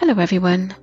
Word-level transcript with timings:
Hello, 0.00 0.14
everyone. 0.22 0.76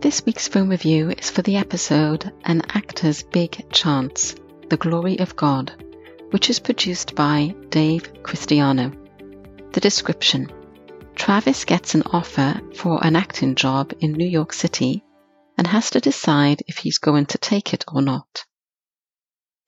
This 0.00 0.24
week's 0.24 0.48
film 0.48 0.70
review 0.70 1.10
is 1.10 1.28
for 1.28 1.42
the 1.42 1.58
episode 1.58 2.32
An 2.44 2.62
Actor's 2.70 3.22
Big 3.22 3.70
Chance 3.70 4.36
The 4.70 4.78
Glory 4.78 5.18
of 5.18 5.36
God, 5.36 5.84
which 6.30 6.48
is 6.48 6.60
produced 6.60 7.14
by 7.14 7.54
Dave 7.68 8.10
Christiano. 8.22 8.96
The 9.74 9.80
description 9.80 10.50
Travis 11.14 11.66
gets 11.66 11.94
an 11.94 12.04
offer 12.06 12.58
for 12.74 13.06
an 13.06 13.16
acting 13.16 13.54
job 13.54 13.92
in 14.00 14.12
New 14.12 14.26
York 14.26 14.54
City 14.54 15.04
and 15.58 15.66
has 15.66 15.90
to 15.90 16.00
decide 16.00 16.62
if 16.66 16.78
he's 16.78 16.96
going 16.96 17.26
to 17.26 17.38
take 17.38 17.74
it 17.74 17.84
or 17.86 18.00
not. 18.00 18.46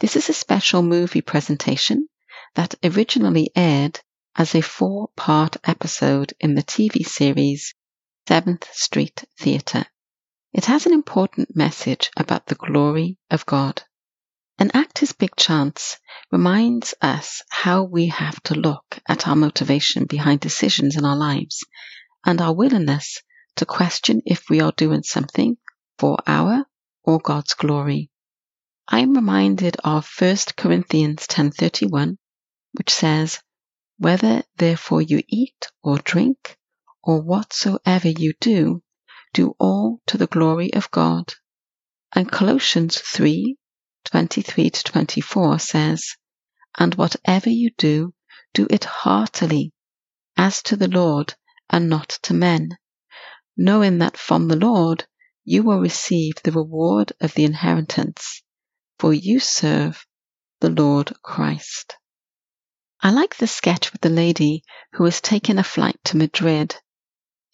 This 0.00 0.16
is 0.16 0.30
a 0.30 0.32
special 0.32 0.80
movie 0.80 1.20
presentation 1.20 2.08
that 2.54 2.74
originally 2.82 3.50
aired 3.54 4.00
as 4.36 4.54
a 4.54 4.62
four 4.62 5.10
part 5.16 5.58
episode 5.64 6.32
in 6.40 6.54
the 6.54 6.62
TV 6.62 7.04
series 7.06 7.74
Seventh 8.28 8.66
Street 8.74 9.24
Theatre. 9.38 9.86
It 10.52 10.64
has 10.64 10.84
an 10.84 10.92
important 10.92 11.54
message 11.54 12.10
about 12.16 12.46
the 12.46 12.56
glory 12.56 13.18
of 13.30 13.46
God. 13.46 13.84
An 14.58 14.72
actor's 14.74 15.12
big 15.12 15.36
chance 15.36 15.96
reminds 16.32 16.92
us 17.00 17.42
how 17.50 17.84
we 17.84 18.08
have 18.08 18.42
to 18.44 18.56
look 18.56 18.98
at 19.08 19.28
our 19.28 19.36
motivation 19.36 20.06
behind 20.06 20.40
decisions 20.40 20.96
in 20.96 21.04
our 21.04 21.14
lives 21.14 21.64
and 22.24 22.40
our 22.40 22.52
willingness 22.52 23.22
to 23.56 23.64
question 23.64 24.22
if 24.26 24.50
we 24.50 24.60
are 24.60 24.72
doing 24.76 25.04
something 25.04 25.56
for 25.96 26.18
our 26.26 26.66
or 27.04 27.20
God's 27.20 27.54
glory. 27.54 28.10
I 28.88 29.00
am 29.00 29.14
reminded 29.14 29.76
of 29.84 30.04
1 30.18 30.36
Corinthians 30.56 31.28
10:31 31.28 32.18
which 32.72 32.90
says, 32.90 33.40
"Whether 33.98 34.42
therefore 34.56 35.00
you 35.00 35.22
eat 35.28 35.70
or 35.84 35.98
drink 35.98 36.58
or 37.06 37.22
whatsoever 37.22 38.08
you 38.08 38.34
do, 38.40 38.82
do 39.32 39.54
all 39.60 40.00
to 40.06 40.18
the 40.18 40.26
glory 40.26 40.74
of 40.74 40.90
God. 40.90 41.32
And 42.12 42.30
Colossians 42.30 42.98
3 42.98 43.56
23 44.06 44.70
to 44.70 44.82
24 44.82 45.58
says, 45.60 46.16
And 46.76 46.96
whatever 46.96 47.48
you 47.48 47.70
do, 47.78 48.12
do 48.54 48.66
it 48.70 48.84
heartily, 48.84 49.72
as 50.36 50.62
to 50.64 50.74
the 50.74 50.88
Lord, 50.88 51.34
and 51.70 51.88
not 51.88 52.08
to 52.24 52.34
men, 52.34 52.70
knowing 53.56 53.98
that 53.98 54.16
from 54.16 54.48
the 54.48 54.56
Lord 54.56 55.06
you 55.44 55.62
will 55.62 55.78
receive 55.78 56.34
the 56.42 56.50
reward 56.50 57.12
of 57.20 57.34
the 57.34 57.44
inheritance, 57.44 58.42
for 58.98 59.14
you 59.14 59.38
serve 59.38 60.04
the 60.60 60.70
Lord 60.70 61.12
Christ. 61.22 61.96
I 63.00 63.10
like 63.10 63.36
the 63.36 63.46
sketch 63.46 63.92
with 63.92 64.00
the 64.00 64.08
lady 64.10 64.64
who 64.94 65.04
was 65.04 65.20
taking 65.20 65.58
a 65.58 65.62
flight 65.62 66.00
to 66.06 66.16
Madrid 66.16 66.74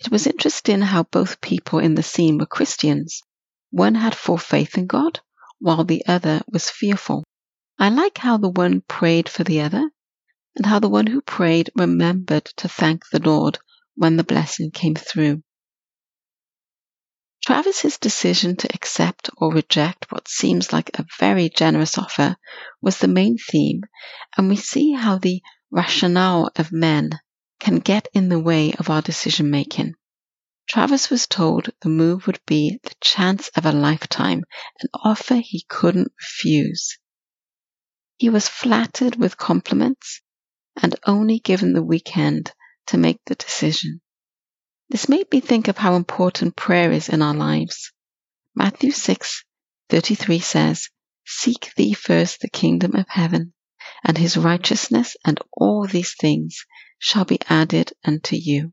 it 0.05 0.11
was 0.11 0.27
interesting 0.27 0.81
how 0.81 1.05
both 1.05 1.41
people 1.41 1.79
in 1.79 1.95
the 1.95 2.03
scene 2.03 2.37
were 2.37 2.47
Christians. 2.47 3.23
One 3.71 3.95
had 3.95 4.17
full 4.17 4.37
faith 4.37 4.77
in 4.77 4.89
God, 4.89 5.21
while 5.61 5.85
the 5.85 6.05
other 6.07 6.43
was 6.49 6.69
fearful. 6.69 7.23
I 7.79 7.89
like 7.89 8.19
how 8.19 8.37
the 8.37 8.49
one 8.49 8.81
prayed 8.81 9.29
for 9.29 9.45
the 9.45 9.61
other, 9.61 9.89
and 10.57 10.67
how 10.67 10.81
the 10.81 10.89
one 10.89 11.07
who 11.07 11.21
prayed 11.21 11.71
remembered 11.77 12.47
to 12.57 12.69
thank 12.69 13.09
the 13.11 13.21
Lord 13.21 13.61
when 13.95 14.17
the 14.17 14.25
blessing 14.25 14.73
came 14.73 14.97
through. 14.97 15.43
Travis's 17.45 17.99
decision 17.99 18.57
to 18.57 18.75
accept 18.75 19.31
or 19.37 19.53
reject 19.53 20.11
what 20.11 20.27
seems 20.27 20.73
like 20.73 20.91
a 20.99 21.07
very 21.21 21.49
generous 21.49 21.97
offer 21.97 22.37
was 22.81 22.99
the 22.99 23.09
main 23.09 23.39
theme, 23.39 23.83
and 24.37 24.49
we 24.49 24.57
see 24.57 24.93
how 24.95 25.19
the 25.19 25.43
rationale 25.71 26.51
of 26.57 26.73
men 26.73 27.21
can 27.63 27.79
get 27.79 28.09
in 28.13 28.29
the 28.29 28.41
way 28.41 28.73
of 28.73 28.91
our 28.91 29.01
decision 29.01 29.49
making. 29.49 29.95
Travis 30.69 31.11
was 31.11 31.29
told 31.29 31.71
the 31.83 31.89
move 31.89 32.27
would 32.27 32.41
be 32.45 32.81
the 32.83 32.95
chance 33.01 33.51
of 33.57 33.65
a 33.65 33.71
lifetime, 33.71 34.43
an 34.81 34.89
offer 35.05 35.37
he 35.37 35.65
couldn't 35.69 36.11
refuse. 36.19 36.99
He 38.17 38.31
was 38.31 38.49
flattered 38.49 39.15
with 39.15 39.37
compliments 39.37 40.23
and 40.83 40.97
only 41.07 41.39
given 41.39 41.73
the 41.73 41.85
weekend 41.85 42.53
to 42.89 42.99
make 42.99 43.21
the 43.27 43.37
decision. 43.37 44.01
This 44.89 45.09
made 45.09 45.31
me 45.31 45.39
think 45.39 45.69
of 45.69 45.79
how 45.79 45.95
important 45.95 46.57
prayer 46.57 46.91
is 46.91 47.09
in 47.09 47.23
our 47.23 47.35
lives. 47.35 47.93
Matthew 48.57 48.91
6:33 48.91 50.41
says, 50.41 50.89
"Seek 51.25 51.73
thee 51.77 51.93
first 51.93 52.41
the 52.41 52.51
kingdom 52.51 52.97
of 52.97 53.07
heaven 53.09 53.55
and 54.03 54.19
his 54.19 54.37
righteousness, 54.37 55.17
and 55.25 55.39
all 55.53 55.87
these 55.87 56.17
things 56.17 56.65
shall 57.05 57.25
be 57.25 57.41
added 57.49 57.93
unto 58.05 58.37
you. 58.37 58.73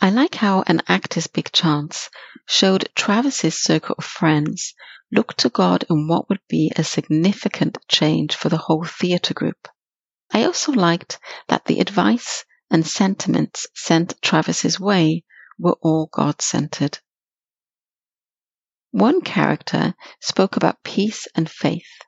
I 0.00 0.08
like 0.08 0.36
how 0.36 0.62
an 0.66 0.80
actor's 0.88 1.26
big 1.26 1.52
chance 1.52 2.08
showed 2.46 2.88
Travis's 2.94 3.62
circle 3.62 3.96
of 3.98 4.04
friends 4.04 4.72
look 5.12 5.34
to 5.34 5.50
God 5.50 5.84
in 5.90 6.08
what 6.08 6.30
would 6.30 6.40
be 6.48 6.72
a 6.74 6.82
significant 6.82 7.76
change 7.86 8.34
for 8.34 8.48
the 8.48 8.56
whole 8.56 8.84
theatre 8.84 9.34
group. 9.34 9.68
I 10.32 10.44
also 10.44 10.72
liked 10.72 11.18
that 11.48 11.66
the 11.66 11.80
advice 11.80 12.46
and 12.70 12.86
sentiments 12.86 13.66
sent 13.74 14.22
Travis's 14.22 14.80
way 14.80 15.22
were 15.58 15.76
all 15.82 16.08
God 16.10 16.40
centered. 16.40 16.98
One 18.90 19.20
character 19.20 19.94
spoke 20.18 20.56
about 20.56 20.82
peace 20.82 21.28
and 21.34 21.50
faith 21.50 22.00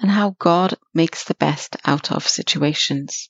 and 0.00 0.12
how 0.12 0.36
God 0.38 0.78
makes 0.94 1.24
the 1.24 1.34
best 1.34 1.74
out 1.84 2.12
of 2.12 2.28
situations. 2.28 3.28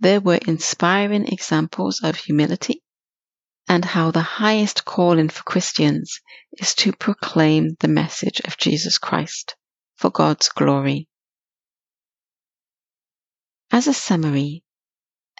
There 0.00 0.20
were 0.20 0.40
inspiring 0.46 1.28
examples 1.28 2.02
of 2.02 2.16
humility 2.16 2.82
and 3.68 3.84
how 3.84 4.10
the 4.10 4.20
highest 4.20 4.84
calling 4.84 5.28
for 5.28 5.42
Christians 5.44 6.20
is 6.58 6.74
to 6.74 6.92
proclaim 6.92 7.76
the 7.80 7.88
message 7.88 8.40
of 8.40 8.58
Jesus 8.58 8.98
Christ 8.98 9.56
for 9.96 10.10
God's 10.10 10.48
glory. 10.48 11.08
As 13.70 13.86
a 13.86 13.94
summary, 13.94 14.62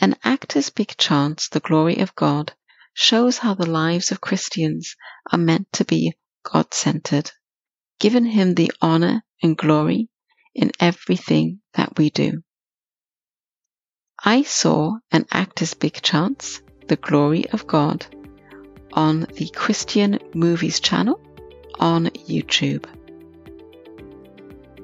an 0.01 0.17
actor's 0.25 0.71
big 0.71 0.97
chance, 0.97 1.49
the 1.49 1.61
glory 1.61 1.99
of 1.99 2.15
God, 2.15 2.55
shows 2.95 3.39
how 3.39 3.55
the 3.55 3.69
lives 3.69 4.11
of 4.11 4.21
Christians 4.21 4.97
are 5.31 5.39
meant 5.39 5.71
to 5.75 5.85
be 5.85 6.15
God 6.43 6.73
centered, 6.73 7.31
giving 8.01 8.25
Him 8.25 8.55
the 8.55 8.73
honor 8.81 9.23
and 9.43 9.57
glory 9.57 10.09
in 10.55 10.73
everything 10.81 11.61
that 11.75 11.99
we 11.99 12.11
do. 12.11 12.43
I 14.25 14.43
saw 14.43 14.99
an 15.11 15.27
actor's 15.33 15.75
big 15.75 16.01
chance, 16.01 16.63
The 16.87 16.95
Glory 16.95 17.51
of 17.51 17.67
God, 17.67 18.07
on 18.93 19.27
the 19.35 19.49
Christian 19.49 20.21
Movies 20.33 20.79
channel 20.79 21.21
on 21.81 22.07
YouTube. 22.07 22.85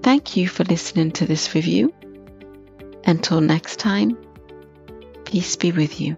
Thank 0.02 0.36
you 0.36 0.48
for 0.48 0.64
listening 0.64 1.12
to 1.12 1.26
this 1.26 1.54
review. 1.54 1.94
Until 3.04 3.40
next 3.40 3.78
time, 3.78 4.18
peace 5.24 5.54
be 5.54 5.70
with 5.70 6.00
you. 6.00 6.16